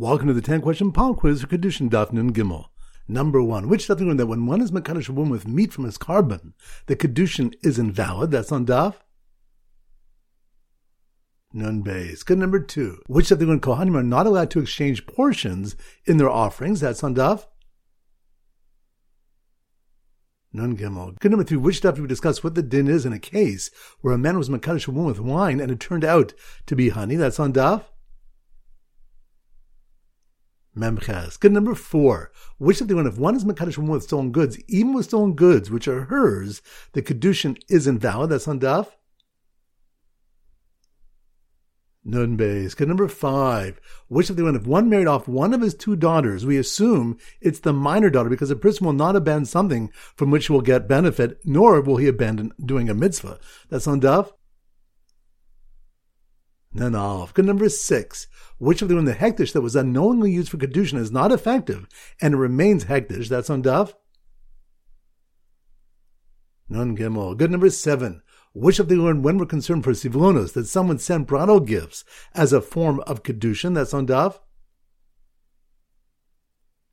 [0.00, 2.66] Welcome to the 10 question palm quiz for Kiddushin Daf Nun Gimel.
[3.08, 5.86] Number one, which Daf learned that when one is Makadish a woman with meat from
[5.86, 6.52] his korban,
[6.86, 8.30] the Kiddushin is invalid?
[8.30, 8.94] That's on Daf.
[11.52, 12.24] Nun Beis.
[12.24, 13.02] Good number two.
[13.08, 15.74] Which Daf when Kohanim are not allowed to exchange portions
[16.04, 16.78] in their offerings?
[16.78, 17.46] That's on Daf.
[20.52, 21.18] Nun Gimel.
[21.18, 21.56] Good number three.
[21.56, 23.68] Which Daf we discuss what the din is in a case
[24.02, 26.34] where a man was Makadish a woman with wine and it turned out
[26.66, 27.16] to be honey?
[27.16, 27.82] That's on Daf.
[30.78, 31.36] Mem Ches.
[31.36, 32.30] Good number four.
[32.58, 35.34] Which of the one, if one is Makadish woman with stolen goods, even with stolen
[35.34, 38.30] goods, which are hers, the Kiddushin is invalid.
[38.30, 38.88] That's on Daf.
[42.04, 42.74] Nun Beis.
[42.74, 43.80] Good number five.
[44.08, 47.18] Which of the one, if one married off one of his two daughters, we assume
[47.40, 50.62] it's the minor daughter because a person will not abandon something from which he will
[50.62, 53.38] get benefit, nor will he abandon doing a mitzvah.
[53.68, 54.32] That's on Daf.
[56.78, 57.34] Nun Alef.
[57.34, 58.28] Good number six.
[58.58, 61.88] Which of the one the hekdesh that was unknowingly used for kiddushin is not effective
[62.20, 63.28] and remains hekdesh?
[63.28, 63.94] That's on Daf.
[66.68, 66.94] Nun.
[66.94, 68.22] Good number seven.
[68.54, 72.52] Which of the learned when we're concerned for sivlonos that someone sent bridal gifts as
[72.52, 73.74] a form of kiddushin?
[73.74, 74.38] That's on Daf.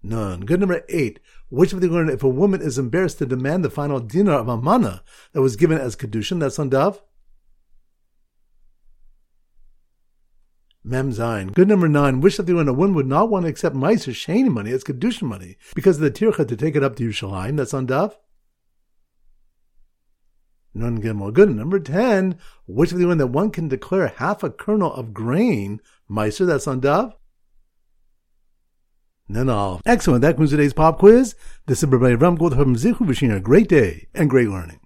[0.02, 0.42] Nun.
[0.42, 1.20] Good number eight.
[1.50, 4.48] Which of the learned if a woman is embarrassed to demand the final dinar of
[4.48, 6.40] a mana that was given as kiddushin?
[6.40, 7.02] That's on Daf.
[10.88, 11.52] Mem Zayin.
[11.52, 12.22] Good number nine.
[12.22, 15.58] Wish that the one would not want to accept Meiser Shani money as Kiddushin money
[15.74, 17.58] because of the tircha to take it up to Yerushalayim.
[17.58, 18.14] That's on Daf.
[20.76, 21.34] Nun Gimel.
[21.34, 21.50] Good.
[21.50, 22.38] Number 10.
[22.68, 26.68] Which of the one that one can declare half a kernel of grain, Meiser, that's
[26.68, 27.14] on Daf?
[29.28, 29.82] Nun Alef.
[29.88, 30.22] Excellent.
[30.22, 31.34] That concludes today's pop quiz.
[31.66, 34.80] This is Rabbi Ram Goldham Zichu wishing a great day and great learning.